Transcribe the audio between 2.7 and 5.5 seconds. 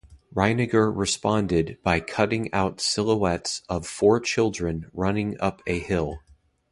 silhouettes of four children running